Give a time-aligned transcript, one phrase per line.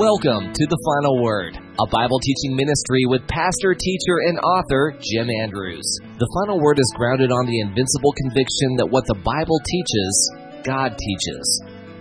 [0.00, 5.28] Welcome to The Final Word, a Bible teaching ministry with pastor, teacher, and author Jim
[5.44, 5.84] Andrews.
[6.16, 10.14] The Final Word is grounded on the invincible conviction that what the Bible teaches,
[10.64, 11.44] God teaches,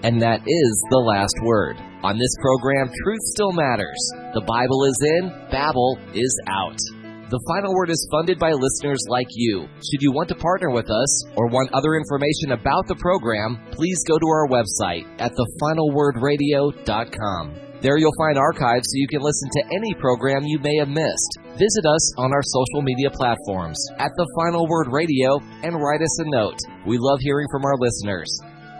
[0.08, 1.76] and that is the last word.
[2.00, 4.00] On this program, truth still matters.
[4.32, 6.80] The Bible is in, Babel is out.
[7.28, 9.68] The Final Word is funded by listeners like you.
[9.84, 14.00] Should you want to partner with us or want other information about the program, please
[14.08, 17.68] go to our website at thefinalwordradio.com.
[17.82, 21.32] There you'll find archives so you can listen to any program you may have missed.
[21.56, 26.20] Visit us on our social media platforms at The Final Word Radio and write us
[26.20, 26.60] a note.
[26.86, 28.28] We love hearing from our listeners.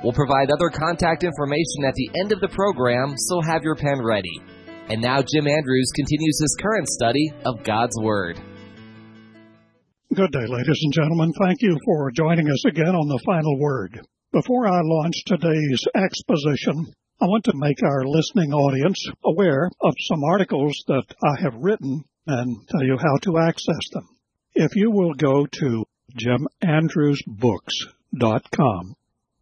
[0.04, 4.04] We'll provide other contact information at the end of the program, so have your pen
[4.04, 4.36] ready.
[4.90, 8.36] And now Jim Andrews continues his current study of God's Word.
[10.14, 11.32] Good day, ladies and gentlemen.
[11.40, 14.02] Thank you for joining us again on the final word.
[14.34, 16.92] Before I launch today's exposition,
[17.22, 22.06] I want to make our listening audience aware of some articles that I have written
[22.26, 24.08] and tell you how to access them.
[24.54, 25.86] If you will go to
[26.18, 28.96] jimandrewsbooks.com,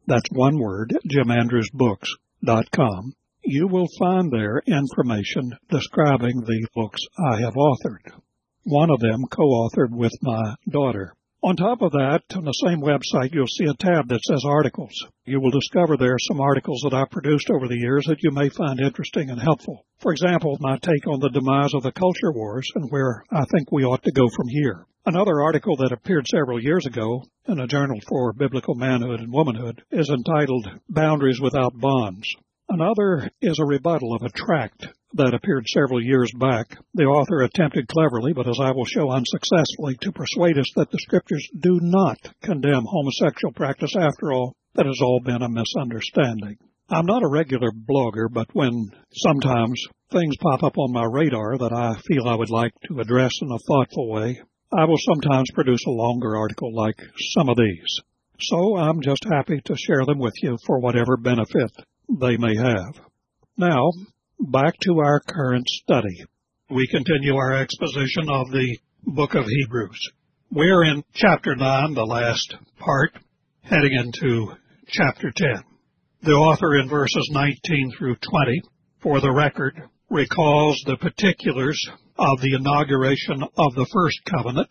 [0.07, 8.09] that's one word, jimandrewsbooks.com, you will find there information describing the books I have authored.
[8.63, 11.13] One of them co-authored with my daughter.
[11.43, 14.91] On top of that, on the same website, you'll see a tab that says articles.
[15.23, 18.49] You will discover there some articles that I've produced over the years that you may
[18.49, 19.85] find interesting and helpful.
[19.99, 23.71] For example, my take on the demise of the culture wars and where I think
[23.71, 24.87] we ought to go from here.
[25.05, 29.83] Another article that appeared several years ago in a journal for biblical manhood and womanhood
[29.91, 32.27] is entitled Boundaries Without Bonds.
[32.67, 36.77] Another is a rebuttal of a tract that appeared several years back.
[36.93, 40.99] The author attempted cleverly, but as I will show unsuccessfully, to persuade us that the
[40.99, 44.55] scriptures do not condemn homosexual practice after all.
[44.75, 46.57] That has all been a misunderstanding.
[46.89, 51.73] I'm not a regular blogger, but when sometimes things pop up on my radar that
[51.73, 55.85] I feel I would like to address in a thoughtful way, I will sometimes produce
[55.85, 56.99] a longer article like
[57.33, 58.01] some of these.
[58.39, 61.71] So I'm just happy to share them with you for whatever benefit
[62.09, 63.01] they may have.
[63.57, 63.89] Now,
[64.39, 66.23] back to our current study.
[66.69, 69.99] We continue our exposition of the book of Hebrews.
[70.51, 73.11] We're in chapter 9, the last part,
[73.61, 74.53] heading into
[74.87, 75.63] chapter 10.
[76.21, 78.61] The author in verses 19 through 20,
[79.01, 81.79] for the record, recalls the particulars
[82.17, 84.69] of the inauguration of the first covenant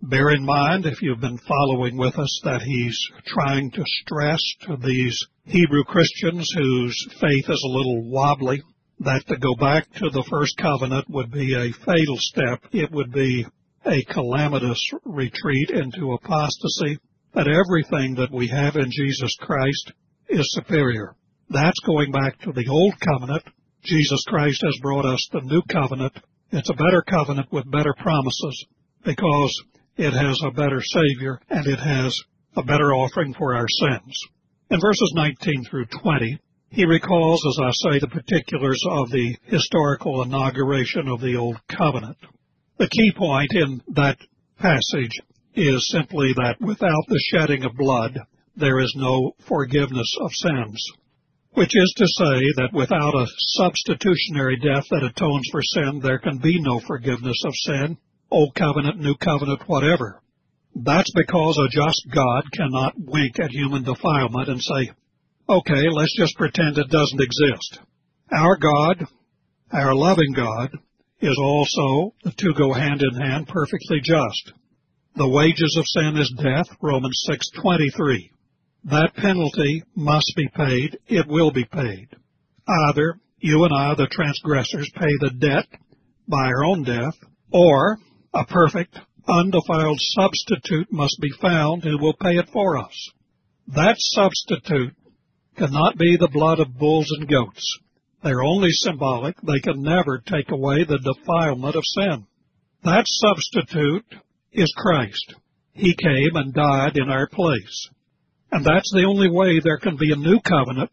[0.00, 4.76] Bear in mind, if you've been following with us, that he's trying to stress to
[4.76, 8.62] these Hebrew Christians whose faith is a little wobbly
[9.00, 12.62] that to go back to the first covenant would be a fatal step.
[12.72, 13.46] It would be
[13.86, 16.98] a calamitous retreat into apostasy,
[17.34, 19.92] that everything that we have in Jesus Christ
[20.28, 21.14] is superior.
[21.50, 23.44] That's going back to the old covenant.
[23.84, 26.12] Jesus Christ has brought us the new covenant.
[26.50, 28.66] It's a better covenant with better promises
[29.04, 29.62] because
[29.96, 32.16] it has a better Savior, and it has
[32.56, 34.18] a better offering for our sins.
[34.70, 36.38] In verses 19 through 20,
[36.70, 42.18] he recalls, as I say, the particulars of the historical inauguration of the Old Covenant.
[42.78, 44.18] The key point in that
[44.58, 45.18] passage
[45.54, 48.18] is simply that without the shedding of blood,
[48.56, 50.84] there is no forgiveness of sins.
[51.52, 56.38] Which is to say that without a substitutionary death that atones for sin, there can
[56.38, 57.96] be no forgiveness of sin.
[58.30, 60.20] Old Covenant, New Covenant, whatever.
[60.76, 64.92] That's because a just God cannot wink at human defilement and say,
[65.48, 67.80] okay, let's just pretend it doesn't exist.
[68.32, 69.06] Our God,
[69.72, 70.70] our loving God,
[71.20, 74.52] is also, the two go hand in hand, perfectly just.
[75.16, 78.30] The wages of sin is death, Romans 6:23.
[78.84, 82.08] That penalty must be paid, it will be paid.
[82.68, 85.66] Either you and I, the transgressors, pay the debt
[86.28, 87.16] by our own death,
[87.50, 87.98] or
[88.32, 93.10] a perfect, undefiled substitute must be found who will pay it for us.
[93.68, 94.94] That substitute
[95.58, 97.78] cannot be the blood of bulls and goats.
[98.22, 99.36] They're only symbolic.
[99.42, 102.26] They can never take away the defilement of sin.
[102.84, 104.06] That substitute
[104.52, 105.34] is Christ.
[105.72, 107.88] He came and died in our place.
[108.50, 110.90] And that's the only way there can be a new covenant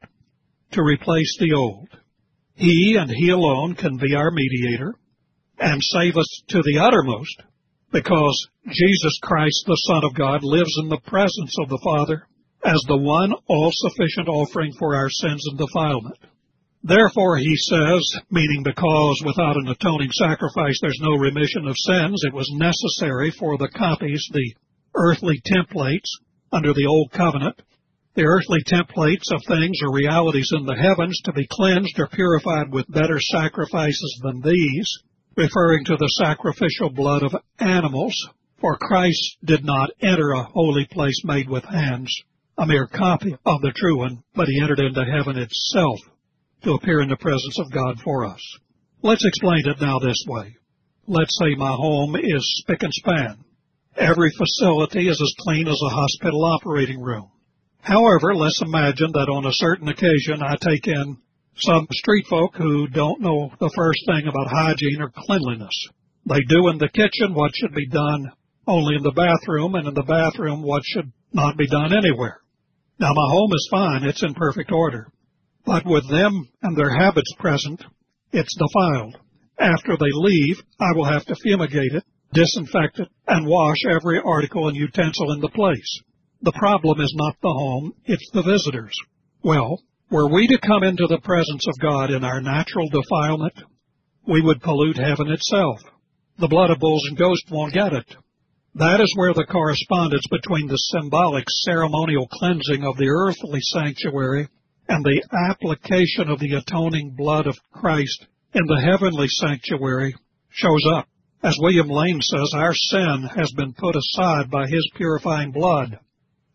[0.72, 1.90] to replace the old.
[2.56, 4.96] He and He alone can be our mediator
[5.58, 7.42] and save us to the uttermost
[7.92, 12.28] because Jesus Christ, the Son of God, lives in the presence of the Father
[12.66, 16.18] as the one all-sufficient offering for our sins and defilement.
[16.84, 22.34] Therefore, he says, meaning because without an atoning sacrifice there's no remission of sins, it
[22.34, 24.54] was necessary for the copies, the
[24.96, 26.10] earthly templates
[26.52, 27.62] under the Old Covenant,
[28.16, 32.72] The earthly templates of things or realities in the heavens to be cleansed or purified
[32.72, 34.88] with better sacrifices than these,
[35.36, 38.16] referring to the sacrificial blood of animals,
[38.58, 42.16] for Christ did not enter a holy place made with hands,
[42.58, 46.00] a mere copy of the true one, but he entered into heaven itself
[46.64, 48.40] to appear in the presence of God for us.
[49.02, 50.56] Let's explain it now this way.
[51.08, 53.44] Let's say my home is spick and span.
[53.98, 57.30] Every facility is as clean as a hospital operating room.
[57.82, 61.18] However, let's imagine that on a certain occasion I take in
[61.58, 65.76] some street folk who don't know the first thing about hygiene or cleanliness.
[66.26, 68.32] They do in the kitchen what should be done
[68.68, 72.40] only in the bathroom, and in the bathroom what should not be done anywhere.
[73.00, 75.08] Now my home is fine, it's in perfect order.
[75.66, 77.84] But with them and their habits present,
[78.32, 79.18] it's defiled.
[79.60, 82.04] After they leave, I will have to fumigate it,
[82.34, 86.00] disinfect it, and wash every article and utensil in the place.
[86.42, 88.96] The problem is not the home, it's the visitors.
[89.44, 89.80] Well,
[90.12, 93.54] were we to come into the presence of God in our natural defilement,
[94.28, 95.80] we would pollute heaven itself.
[96.38, 98.16] The blood of bulls and goats won't get it.
[98.78, 104.50] That is where the correspondence between the symbolic ceremonial cleansing of the earthly sanctuary
[104.90, 110.14] and the application of the atoning blood of Christ in the heavenly sanctuary
[110.50, 111.08] shows up.
[111.42, 115.98] As William Lane says, our sin has been put aside by his purifying blood.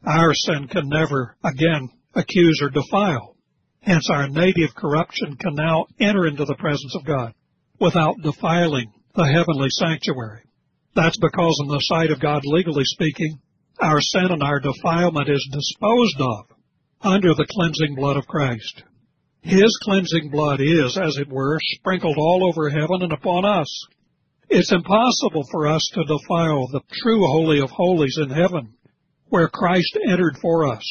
[0.04, 3.34] Our sin can never again accuse or defile.
[3.80, 7.32] Hence our native corruption can now enter into the presence of God
[7.80, 10.42] without defiling the heavenly sanctuary.
[10.94, 13.38] That's because in the sight of God, legally speaking,
[13.80, 16.56] our sin and our defilement is disposed of
[17.02, 18.82] under the cleansing blood of Christ.
[19.42, 23.86] His cleansing blood is, as it were, sprinkled all over heaven and upon us.
[24.50, 28.74] It's impossible for us to defile the true Holy of Holies in heaven
[29.28, 30.82] where Christ entered for us,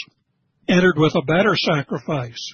[0.68, 2.54] entered with a better sacrifice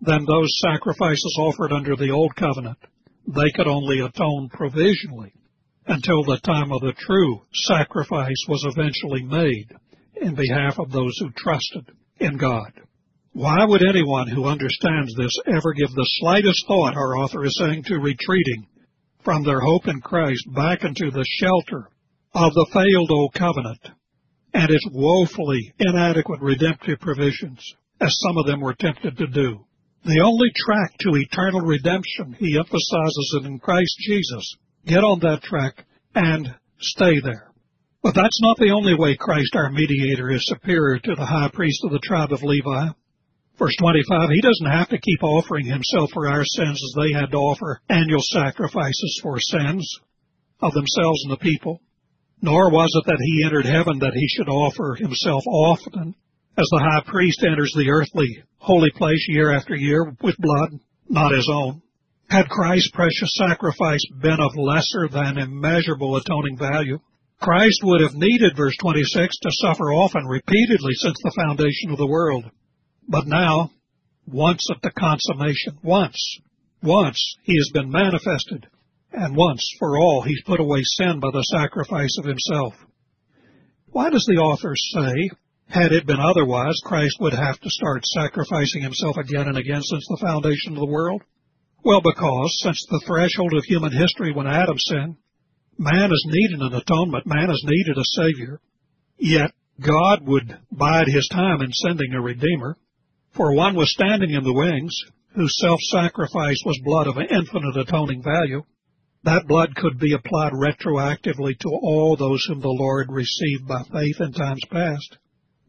[0.00, 2.78] than those sacrifices offered under the Old Covenant.
[3.28, 5.32] They could only atone provisionally
[5.86, 9.72] until the time of the true sacrifice was eventually made
[10.20, 12.72] in behalf of those who trusted in God.
[13.32, 17.84] Why would anyone who understands this ever give the slightest thought, our author is saying,
[17.84, 18.66] to retreating
[19.22, 21.90] from their hope in Christ back into the shelter
[22.34, 23.80] of the failed old covenant
[24.54, 27.60] and its woefully inadequate redemptive provisions,
[28.00, 29.66] as some of them were tempted to do.
[30.04, 34.56] The only track to eternal redemption, he emphasizes it in Christ Jesus.
[34.86, 35.84] Get on that track
[36.14, 37.50] and stay there.
[38.02, 41.80] But that's not the only way Christ our mediator is superior to the high priest
[41.84, 42.94] of the tribe of Levi.
[43.58, 47.32] Verse 25, he doesn't have to keep offering himself for our sins as they had
[47.32, 49.98] to offer annual sacrifices for sins
[50.60, 51.80] of themselves and the people.
[52.40, 56.14] Nor was it that he entered heaven that he should offer himself often,
[56.56, 61.32] as the high priest enters the earthly holy place year after year with blood not
[61.32, 61.82] his own.
[62.28, 66.98] Had Christ's precious sacrifice been of lesser than immeasurable atoning value,
[67.40, 72.06] Christ would have needed, verse 26, to suffer often, repeatedly since the foundation of the
[72.06, 72.50] world.
[73.08, 73.70] But now,
[74.26, 76.16] once at the consummation, once,
[76.82, 78.66] once he has been manifested,
[79.12, 82.74] and once for all he's put away sin by the sacrifice of himself.
[83.86, 85.30] Why does the author say,
[85.68, 90.06] had it been otherwise, Christ would have to start sacrificing himself again and again since
[90.08, 91.22] the foundation of the world?
[91.86, 95.18] Well, because since the threshold of human history when Adam sinned,
[95.78, 98.60] man has needed an atonement, man has needed a Savior.
[99.18, 102.76] Yet God would bide his time in sending a Redeemer.
[103.36, 104.98] For one was standing in the wings,
[105.36, 108.64] whose self-sacrifice was blood of infinite atoning value.
[109.22, 114.16] That blood could be applied retroactively to all those whom the Lord received by faith
[114.18, 115.18] in times past.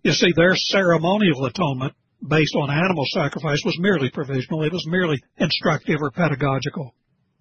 [0.02, 1.94] You see, their ceremonial atonement
[2.26, 4.64] based on animal sacrifice was merely provisional.
[4.64, 6.96] It was merely instructive or pedagogical.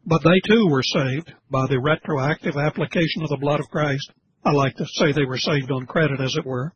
[0.05, 4.13] But they too were saved by the retroactive application of the blood of Christ.
[4.45, 6.73] I like to say they were saved on credit, as it were.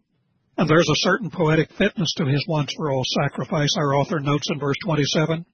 [0.59, 4.49] And there's a certain poetic fitness to his once for all sacrifice, our author notes
[4.51, 5.47] in verse 27.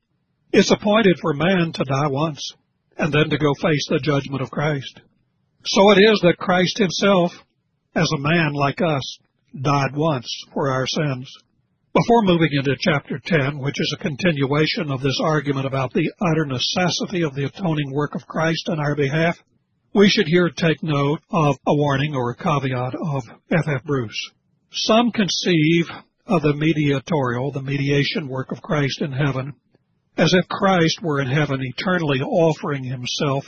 [0.52, 2.40] It's appointed for man to die once,
[2.96, 5.00] and then to go face the judgment of Christ.
[5.64, 7.32] So it is that Christ himself,
[7.94, 9.18] as a man like us,
[9.60, 11.30] died once for our sins.
[11.96, 16.44] Before moving into chapter 10, which is a continuation of this argument about the utter
[16.44, 19.38] necessity of the atoning work of Christ on our behalf,
[19.94, 23.64] we should here take note of a warning or a caveat of F.
[23.66, 23.82] F.
[23.84, 24.30] Bruce.
[24.72, 25.86] Some conceive
[26.26, 29.54] of the mediatorial, the mediation work of Christ in heaven,
[30.18, 33.46] as if Christ were in heaven eternally offering himself,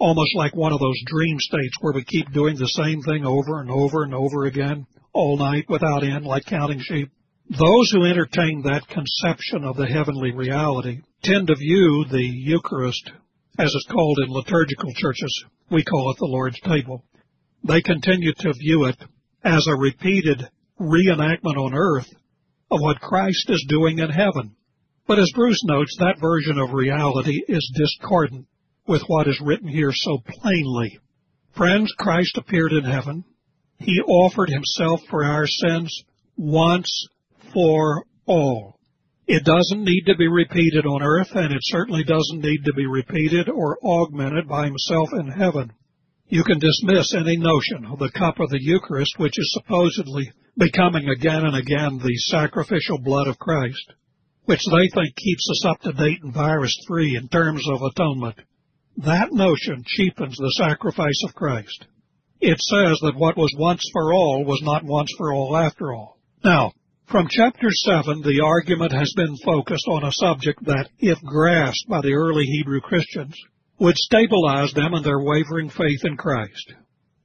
[0.00, 3.60] almost like one of those dream states where we keep doing the same thing over
[3.60, 7.10] and over and over again all night without end, like counting sheep.
[7.52, 13.10] Those who entertain that conception of the heavenly reality tend to view the Eucharist,
[13.58, 17.04] as it's called in liturgical churches, we call it the Lord's table.
[17.62, 18.96] They continue to view it
[19.44, 20.48] as a repeated
[20.80, 22.08] reenactment on earth
[22.70, 24.56] of what Christ is doing in heaven.
[25.06, 28.46] But as Bruce notes, that version of reality is discordant
[28.86, 30.98] with what is written here so plainly.
[31.54, 33.24] Friends, Christ appeared in heaven.
[33.78, 36.02] He offered himself for our sins
[36.38, 37.08] once
[37.52, 38.78] for all.
[39.26, 42.86] It doesn't need to be repeated on earth, and it certainly doesn't need to be
[42.86, 45.72] repeated or augmented by himself in heaven.
[46.28, 51.08] You can dismiss any notion of the cup of the Eucharist, which is supposedly becoming
[51.08, 53.92] again and again the sacrificial blood of Christ,
[54.44, 58.36] which they think keeps us up to date and virus free in terms of atonement.
[58.98, 61.86] That notion cheapens the sacrifice of Christ.
[62.40, 66.18] It says that what was once for all was not once for all after all.
[66.44, 66.72] Now,
[67.12, 72.00] from chapter 7, the argument has been focused on a subject that, if grasped by
[72.00, 73.36] the early Hebrew Christians,
[73.78, 76.72] would stabilize them in their wavering faith in Christ.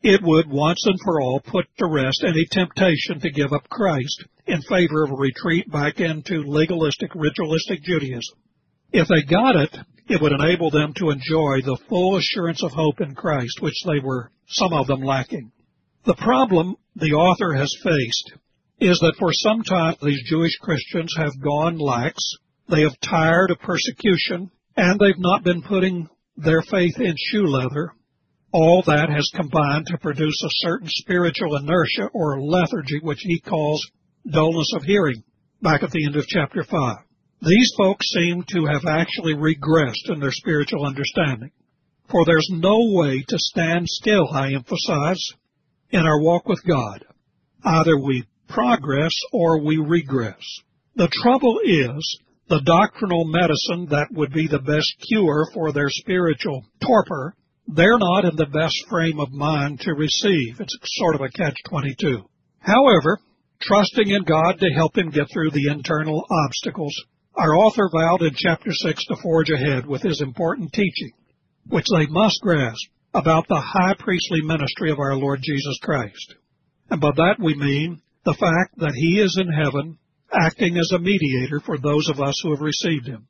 [0.01, 4.25] It would once and for all put to rest any temptation to give up Christ
[4.45, 8.35] in favor of a retreat back into legalistic, ritualistic Judaism.
[8.91, 9.73] If they got it,
[10.09, 13.99] it would enable them to enjoy the full assurance of hope in Christ, which they
[14.03, 15.53] were, some of them, lacking.
[16.03, 18.33] The problem the author has faced
[18.79, 22.17] is that for some time these Jewish Christians have gone lax.
[22.69, 27.91] They have tired of persecution and they've not been putting their faith in shoe leather.
[28.53, 33.85] All that has combined to produce a certain spiritual inertia or lethargy, which he calls
[34.29, 35.23] dullness of hearing,
[35.61, 36.95] back at the end of chapter 5.
[37.41, 41.51] These folks seem to have actually regressed in their spiritual understanding.
[42.09, 45.23] For there's no way to stand still, I emphasize,
[45.89, 47.05] in our walk with God.
[47.63, 50.43] Either we progress or we regress.
[50.95, 56.63] The trouble is the doctrinal medicine that would be the best cure for their spiritual
[56.81, 57.35] torpor,
[57.67, 60.59] they're not in the best frame of mind to receive.
[60.59, 62.23] It's sort of a catch-22.
[62.59, 63.19] However,
[63.61, 66.95] trusting in God to help him get through the internal obstacles,
[67.35, 71.11] our author vowed in chapter 6 to forge ahead with his important teaching,
[71.67, 76.35] which they must grasp about the high priestly ministry of our Lord Jesus Christ.
[76.89, 79.97] And by that we mean the fact that he is in heaven
[80.33, 83.25] acting as a mediator for those of us who have received him.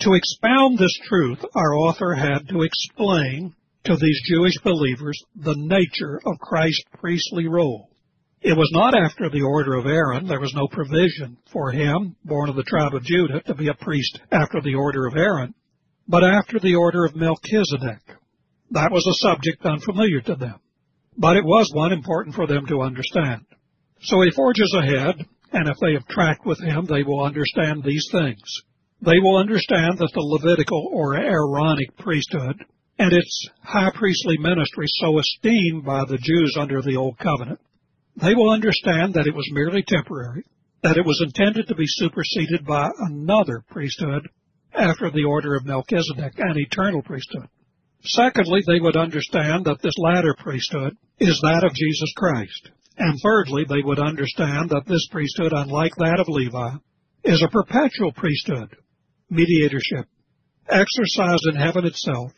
[0.00, 6.20] To expound this truth, our author had to explain to these Jewish believers the nature
[6.26, 7.88] of Christ's priestly role.
[8.42, 10.26] It was not after the order of Aaron.
[10.26, 13.74] There was no provision for him, born of the tribe of Judah, to be a
[13.74, 15.54] priest after the order of Aaron,
[16.06, 18.02] but after the order of Melchizedek.
[18.72, 20.60] That was a subject unfamiliar to them,
[21.16, 23.46] but it was one important for them to understand.
[24.00, 28.06] So he forges ahead, and if they have tracked with him, they will understand these
[28.12, 28.42] things.
[29.00, 32.64] They will understand that the Levitical or Aaronic priesthood
[32.98, 37.60] and its high priestly ministry so esteemed by the Jews under the Old Covenant,
[38.16, 40.44] they will understand that it was merely temporary,
[40.82, 44.28] that it was intended to be superseded by another priesthood
[44.72, 47.48] after the order of Melchizedek, an eternal priesthood.
[48.04, 52.70] Secondly, they would understand that this latter priesthood is that of Jesus Christ.
[52.96, 56.76] And thirdly, they would understand that this priesthood, unlike that of Levi,
[57.24, 58.76] is a perpetual priesthood,
[59.30, 60.06] mediatorship,
[60.68, 62.32] exercised in heaven itself,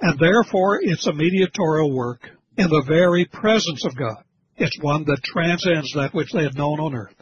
[0.00, 4.24] and therefore it's a mediatorial work in the very presence of God.
[4.56, 7.16] It's one that transcends that which they had known on earth.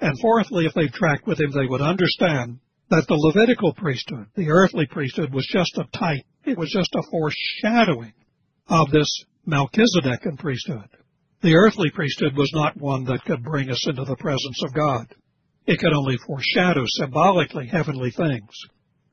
[0.00, 2.58] And fourthly, if they tracked with him, they would understand
[2.90, 6.24] that the Levitical priesthood, the earthly priesthood, was just a type.
[6.44, 8.12] It was just a foreshadowing
[8.68, 9.08] of this
[9.46, 10.88] Melchizedekan priesthood.
[11.42, 15.12] The earthly priesthood was not one that could bring us into the presence of God.
[15.66, 18.54] It could only foreshadow symbolically heavenly things.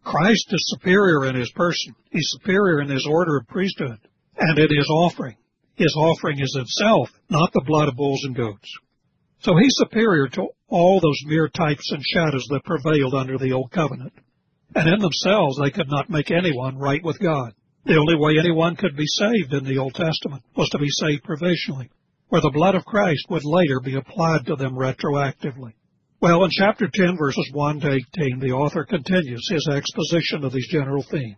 [0.04, 1.96] Christ is superior in his person.
[2.12, 3.98] He's superior in his order of priesthood
[4.38, 5.38] and in his offering.
[5.76, 8.78] His offering is himself, not the blood of bulls and goats.
[9.40, 13.72] So he's superior to all those mere types and shadows that prevailed under the old
[13.72, 14.14] covenant.
[14.76, 17.54] And in themselves, they could not make anyone right with God.
[17.86, 21.24] The only way anyone could be saved in the Old Testament was to be saved
[21.24, 21.90] provisionally
[22.30, 25.74] where the blood of Christ would later be applied to them retroactively.
[26.22, 30.68] Well, in chapter 10, verses 1 to 18, the author continues his exposition of these
[30.70, 31.38] general themes.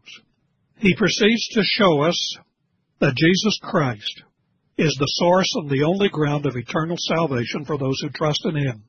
[0.77, 2.37] He proceeds to show us
[2.99, 4.23] that Jesus Christ
[4.77, 8.55] is the source and the only ground of eternal salvation for those who trust in
[8.55, 8.83] Him.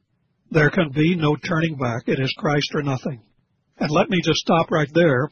[0.51, 2.05] There can be no turning back.
[2.07, 3.23] It is Christ or nothing.
[3.79, 5.29] And let me just stop right there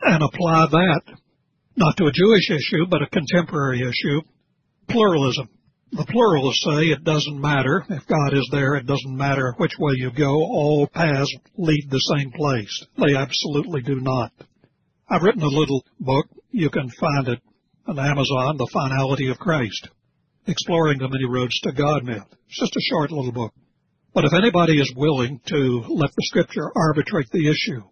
[0.00, 1.02] and apply that
[1.76, 4.20] not to a Jewish issue, but a contemporary issue,
[4.88, 5.48] pluralism.
[5.92, 7.84] The pluralists say it doesn't matter.
[7.90, 10.30] If God is there, it doesn't matter which way you go.
[10.30, 12.86] All paths lead the same place.
[12.96, 14.32] They absolutely do not.
[15.10, 16.26] I've written a little book.
[16.50, 17.40] You can find it
[17.86, 19.88] on Amazon, The Finality of Christ,
[20.46, 22.24] Exploring the Many Roads to God myth.
[22.48, 23.52] It's just a short little book.
[24.14, 27.82] But if anybody is willing to let the scripture arbitrate the issue,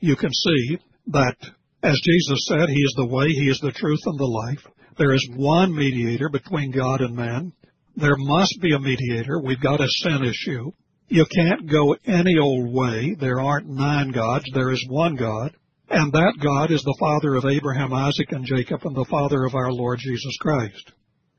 [0.00, 0.78] you can see
[1.08, 1.36] that,
[1.82, 4.66] as Jesus said, He is the way, He is the truth, and the life.
[4.98, 7.52] There is one mediator between God and man.
[7.96, 9.40] There must be a mediator.
[9.40, 10.72] We've got a sin issue.
[11.08, 13.16] You can't go any old way.
[13.18, 14.44] There aren't nine gods.
[14.52, 15.52] There is one God.
[15.88, 19.54] And that God is the Father of Abraham, Isaac, and Jacob, and the Father of
[19.54, 20.92] our Lord Jesus Christ.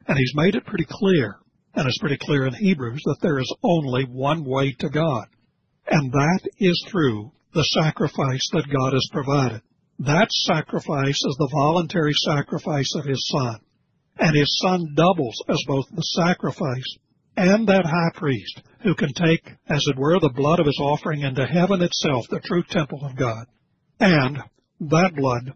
[0.07, 1.35] And He's made it pretty clear,
[1.75, 5.27] and it's pretty clear in Hebrews, that there is only one way to God.
[5.85, 9.61] And that is through the sacrifice that God has provided.
[9.99, 13.59] That sacrifice is the voluntary sacrifice of his son.
[14.17, 16.97] And his son doubles as both the sacrifice
[17.35, 21.21] and that high priest who can take, as it were, the blood of his offering
[21.21, 23.45] into heaven itself, the true temple of God.
[23.99, 24.39] And
[24.81, 25.53] that blood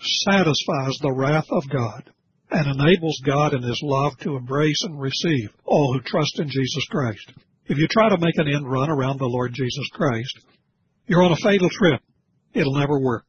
[0.00, 2.10] satisfies the wrath of God
[2.50, 6.86] and enables God in his love to embrace and receive all who trust in Jesus
[6.90, 7.32] Christ.
[7.66, 10.40] If you try to make an end run around the Lord Jesus Christ,
[11.06, 12.00] you're on a fatal trip.
[12.54, 13.26] It'll never work.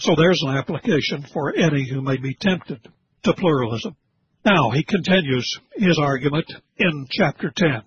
[0.00, 2.80] So there's an application for any who may be tempted
[3.24, 3.96] to pluralism.
[4.44, 7.82] Now, he continues his argument in chapter 10.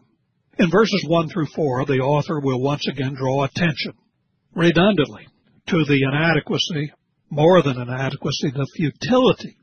[0.59, 3.93] In verses 1 through 4, the author will once again draw attention,
[4.53, 5.27] redundantly,
[5.69, 6.93] to the inadequacy,
[7.31, 9.57] more than inadequacy, the futility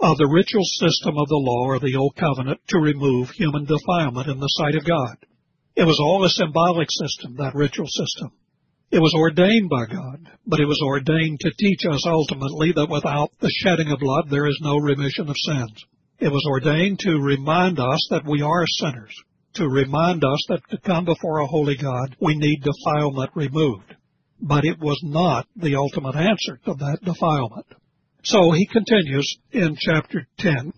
[0.00, 4.28] of the ritual system of the law or the Old Covenant to remove human defilement
[4.28, 5.16] in the sight of God.
[5.76, 8.32] It was all a symbolic system, that ritual system.
[8.90, 13.30] It was ordained by God, but it was ordained to teach us ultimately that without
[13.38, 15.84] the shedding of blood there is no remission of sins.
[16.18, 19.14] It was ordained to remind us that we are sinners,
[19.54, 23.94] to remind us that to come before a holy God we need defilement removed.
[24.40, 27.66] But it was not the ultimate answer to that defilement.
[28.24, 30.72] So he continues in chapter 10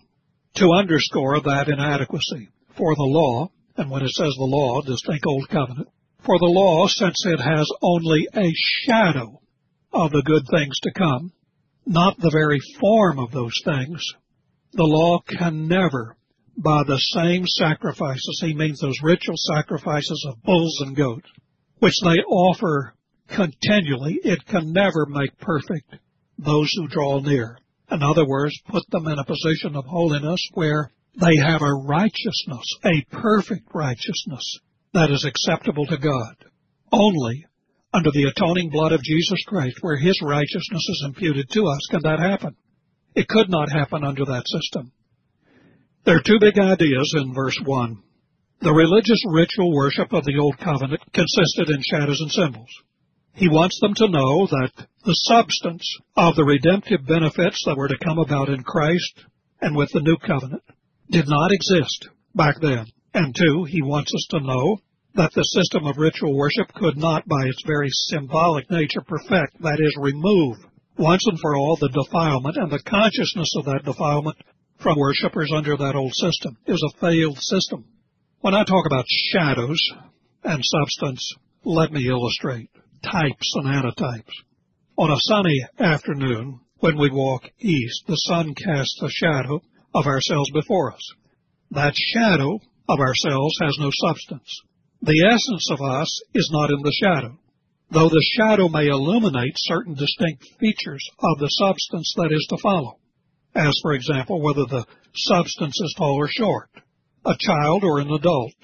[0.57, 2.49] to underscore that inadequacy.
[2.77, 5.89] For the law, and when it says the law, just think Old Covenant,
[6.25, 8.51] for the law, since it has only a
[8.85, 9.41] shadow
[9.91, 11.31] of the good things to come,
[11.85, 14.01] not the very form of those things,
[14.71, 16.15] the law can never,
[16.57, 21.27] by the same sacrifices, he means those ritual sacrifices of bulls and goats,
[21.79, 22.95] which they offer
[23.27, 25.95] continually, it can never make perfect
[26.37, 27.57] those who draw near.
[27.91, 32.65] In other words, put them in a position of holiness where they have a righteousness,
[32.85, 34.59] a perfect righteousness
[34.93, 36.35] that is acceptable to God.
[36.91, 37.45] Only
[37.93, 42.01] under the atoning blood of Jesus Christ, where His righteousness is imputed to us, can
[42.03, 42.55] that happen.
[43.15, 44.91] It could not happen under that system.
[46.05, 47.97] There are two big ideas in verse 1.
[48.61, 52.69] The religious ritual worship of the Old Covenant consisted in shadows and symbols.
[53.33, 55.83] He wants them to know that the substance
[56.15, 59.25] of the redemptive benefits that were to come about in Christ
[59.61, 60.63] and with the New Covenant
[61.09, 62.85] did not exist back then.
[63.13, 64.79] And two, he wants us to know
[65.15, 69.77] that the system of ritual worship could not, by its very symbolic nature, perfect, that
[69.79, 70.57] is, remove
[70.97, 74.37] once and for all the defilement and the consciousness of that defilement
[74.79, 76.57] from worshippers under that old system.
[76.67, 77.85] Was a failed system.
[78.41, 79.79] When I talk about shadows
[80.43, 82.69] and substance, let me illustrate
[83.03, 84.33] types and antitypes.
[84.97, 89.61] On a sunny afternoon, when we walk east, the sun casts a shadow
[89.93, 91.13] of ourselves before us.
[91.71, 94.61] That shadow of ourselves has no substance.
[95.01, 97.37] The essence of us is not in the shadow,
[97.91, 102.99] though the shadow may illuminate certain distinct features of the substance that is to follow,
[103.55, 106.69] as for example whether the substance is tall or short,
[107.25, 108.55] a child or an adult,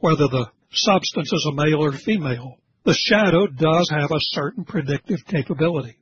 [0.00, 2.56] whether the substance is a male or female.
[2.84, 5.96] The shadow does have a certain predictive capability,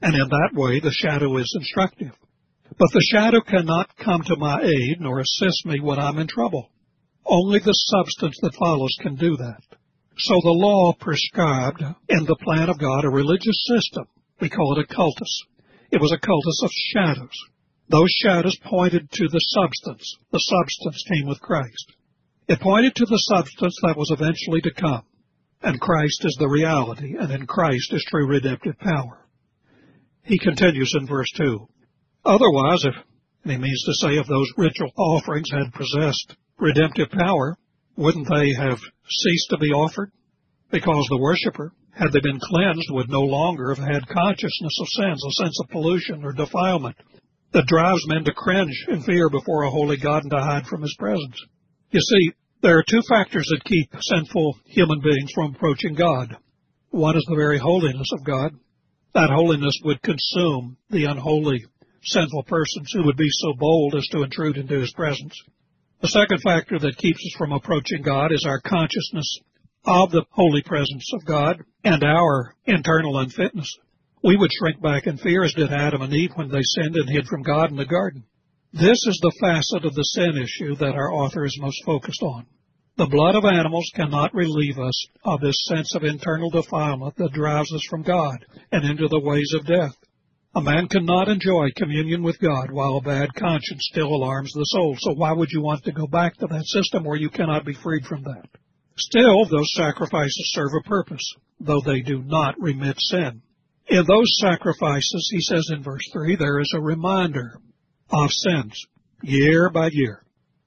[0.00, 2.12] and in that way the shadow is instructive.
[2.78, 6.70] But the shadow cannot come to my aid nor assist me when I'm in trouble.
[7.24, 9.62] Only the substance that follows can do that.
[10.18, 14.04] So the law prescribed in the plan of God a religious system.
[14.40, 15.42] We call it a cultus.
[15.90, 17.36] It was a cultus of shadows.
[17.88, 20.16] Those shadows pointed to the substance.
[20.30, 21.92] The substance came with Christ.
[22.48, 25.04] It pointed to the substance that was eventually to come.
[25.62, 29.26] And Christ is the reality, and in Christ is true redemptive power.
[30.24, 31.68] He continues in verse 2.
[32.24, 32.94] Otherwise, if
[33.44, 37.58] he means to say if those ritual offerings had possessed redemptive power,
[37.96, 40.12] wouldn't they have ceased to be offered?
[40.70, 45.22] Because the worshiper, had they been cleansed, would no longer have had consciousness of sins,
[45.26, 46.96] a sense of pollution or defilement.
[47.52, 50.80] that drives men to cringe in fear before a holy God and to hide from
[50.80, 51.36] his presence.
[51.90, 56.34] You see, there are two factors that keep sinful human beings from approaching God.
[56.90, 58.52] One is the very holiness of God.
[59.14, 61.66] That holiness would consume the unholy,
[62.04, 65.34] sinful persons who would be so bold as to intrude into his presence.
[66.02, 69.38] The second factor that keeps us from approaching God is our consciousness
[69.84, 73.72] of the holy presence of God and our internal unfitness.
[74.24, 77.08] We would shrink back in fear as did Adam and Eve when they sinned and
[77.08, 78.24] hid from God in the garden.
[78.72, 82.46] This is the facet of the sin issue that our author is most focused on.
[82.96, 87.72] The blood of animals cannot relieve us of this sense of internal defilement that drives
[87.72, 89.96] us from God and into the ways of death.
[90.54, 94.94] A man cannot enjoy communion with God while a bad conscience still alarms the soul.
[95.00, 97.72] So why would you want to go back to that system where you cannot be
[97.72, 98.48] freed from that?
[98.98, 101.24] Still, those sacrifices serve a purpose,
[101.58, 103.40] though they do not remit sin.
[103.88, 107.58] In those sacrifices, he says in verse 3, there is a reminder
[108.10, 108.78] of sins
[109.22, 110.22] year by year.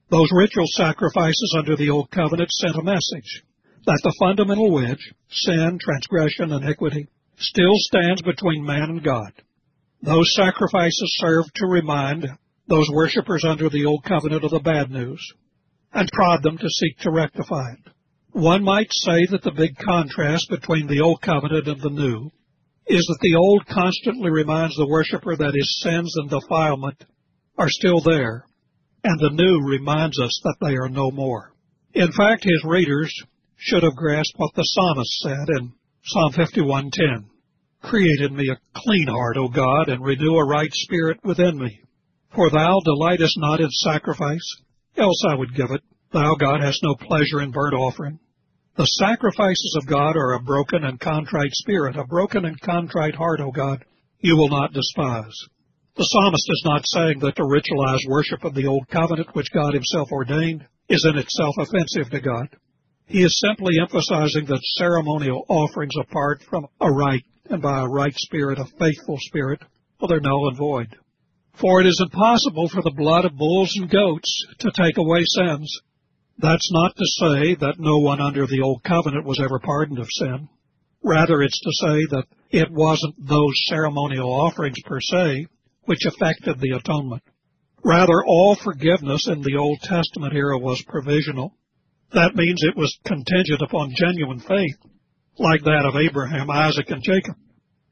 [0.10, 3.43] Those ritual sacrifices under the Old Covenant sent a message
[3.86, 9.32] that the fundamental wedge, sin, transgression, iniquity, still stands between man and God.
[10.05, 12.27] Those sacrifices served to remind
[12.67, 15.19] those worshippers under the Old Covenant of the bad news
[15.93, 17.91] and prod them to seek to rectify it.
[18.31, 22.29] One might say that the big contrast between the Old Covenant and the New
[22.85, 27.03] is that the old constantly reminds the worshiper that his sins and defilement
[27.57, 28.45] are still there,
[29.03, 31.55] and the new reminds us that they are no more.
[31.95, 33.11] In fact, his readers
[33.55, 37.25] should have grasped what the psalmist said in Psalm 51:10.
[37.89, 41.80] Create in me a clean heart, O God, and renew a right spirit within me.
[42.36, 44.56] For thou delightest not in sacrifice,
[44.98, 45.82] else I would give it.
[46.12, 48.19] Thou, God, hast no pleasure in burnt offering.
[48.76, 53.39] The sacrifices of God are a broken and contrite spirit, a broken and contrite heart,
[53.39, 53.86] O God,
[54.19, 55.36] you will not despise.
[55.95, 59.74] The psalmist is not saying that the ritualized worship of the Old Covenant, which God
[59.74, 62.48] himself ordained, is in itself offensive to God.
[63.06, 68.13] He is simply emphasizing that ceremonial offerings apart from a right and by a right
[68.15, 69.62] spirit, a faithful spirit,
[69.99, 70.95] well, they're null and void.
[71.60, 75.79] For it is impossible for the blood of bulls and goats to take away sins,
[76.38, 80.08] that's not to say that no one under the Old Covenant was ever pardoned of
[80.10, 80.49] sin.
[81.01, 85.47] Rather, it's to say that it wasn't those ceremonial offerings per se
[85.86, 87.23] which affected the atonement.
[87.84, 91.55] Rather, all forgiveness in the Old Testament era was provisional.
[92.12, 94.77] That means it was contingent upon genuine faith,
[95.38, 97.36] like that of Abraham, Isaac, and Jacob.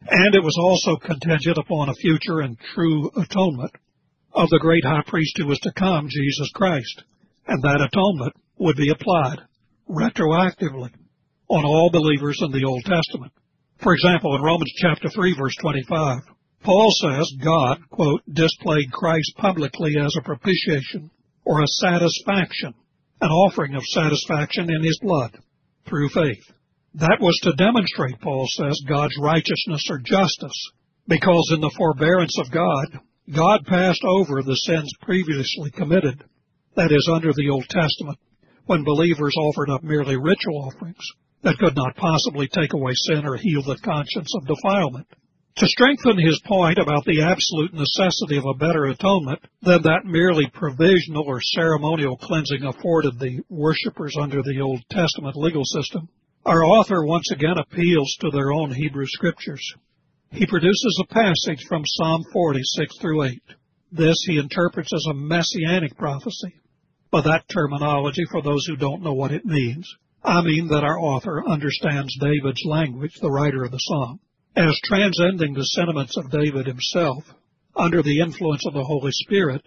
[0.08, 3.72] And it was also contingent upon a future and true atonement
[4.34, 7.04] of the great high priest who was to come, Jesus Christ
[7.48, 9.40] and that atonement would be applied
[9.90, 10.92] retroactively
[11.50, 13.34] on all believers in the Old Testament.
[13.82, 16.20] For example, in Romans chapter 3 verse 25,
[16.64, 21.12] Paul says God, quote, displayed Christ publicly as a propitiation
[21.44, 22.74] or a satisfaction,
[23.20, 25.38] an offering of satisfaction in his blood
[25.86, 26.44] through faith.
[26.96, 30.72] That was to demonstrate, Paul says, God's righteousness or justice,
[31.08, 33.00] because in the forbearance of God,
[33.34, 36.24] God passed over the sins previously committed
[36.76, 38.18] that is, under the Old Testament,
[38.66, 41.06] when believers offered up merely ritual offerings
[41.44, 45.08] that could not possibly take away sin or heal the conscience of defilement.
[45.58, 50.50] To strengthen his point about the absolute necessity of a better atonement than that merely
[50.52, 56.10] provisional or ceremonial cleansing afforded the worshippers under the Old Testament legal system,
[56.46, 59.66] our author once again appeals to their own Hebrew scriptures.
[60.30, 63.42] He produces a passage from Psalm 46 through 8.
[63.94, 66.54] This he interprets as a messianic prophecy
[67.12, 69.88] by that terminology for those who don't know what it means.
[70.22, 74.20] I mean that our author understands David's language, the writer of the psalm,
[74.56, 77.24] as transcending the sentiments of David himself.
[77.76, 79.62] Under the influence of the Holy Spirit,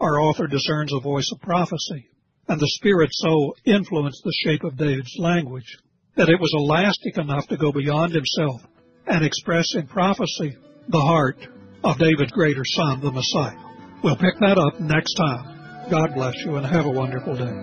[0.00, 2.08] our author discerns a voice of prophecy,
[2.48, 5.78] and the Spirit so influenced the shape of David's language
[6.16, 8.62] that it was elastic enough to go beyond himself
[9.06, 10.56] and express in prophecy
[10.88, 11.38] the heart
[11.84, 13.56] of David's greater son, the Messiah.
[14.02, 15.88] We'll pick that up next time.
[15.90, 17.54] God bless you and have a wonderful day.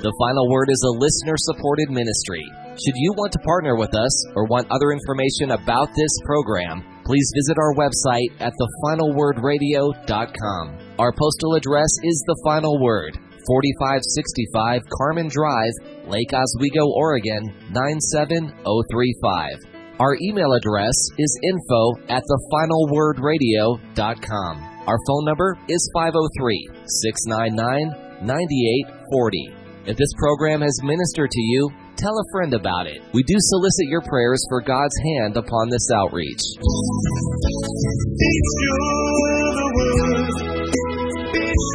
[0.00, 2.42] The Final Word is a listener supported ministry.
[2.72, 7.30] Should you want to partner with us or want other information about this program, please
[7.36, 10.78] visit our website at thefinalwordradio.com.
[10.98, 15.72] Our postal address is The Final Word, 4565 Carmen Drive,
[16.06, 19.58] Lake Oswego, Oregon 97035.
[20.00, 24.70] Our email address is info at thefinalwordradio.com.
[24.88, 29.52] Our phone number is 503 699 9840.
[29.86, 33.02] If this program has ministered to you, tell a friend about it.
[33.12, 36.40] We do solicit your prayers for God's hand upon this outreach.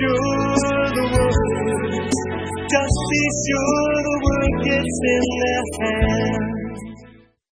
[0.01, 0.74] sure word, just
[3.09, 6.44] be sure the word gets in their hands.